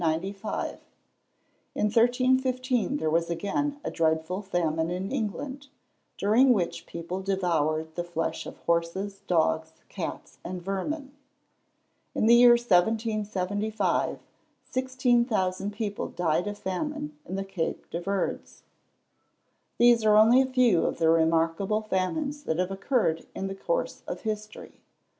[0.01, 5.67] In 1315 there was again a dreadful famine in England,
[6.17, 11.11] during which people devoured the flesh of horses, dogs, cats, and vermin!
[12.15, 14.17] In the year 1775,
[14.71, 18.63] 16,000 people died of famine in the Cape de Verds.
[19.77, 24.01] These are only a few of the remarkable famines that have occurred in the course
[24.07, 24.81] of history.